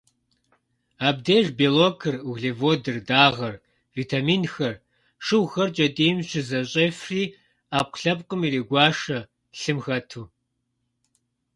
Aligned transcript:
Абдеж 1.07 1.45
белокыр, 1.59 2.15
углеводыр, 2.29 2.97
дагъэр, 3.09 3.55
витаминхэр, 3.95 4.75
шыгъухэр 5.25 5.69
кӏэтӏийм 5.75 6.17
щызэщӏефри, 6.29 7.23
ӏэпкълъэпкъым 7.69 8.41
ирегуашэ, 8.45 9.19
лъым 9.59 9.77
хэту. 9.83 10.23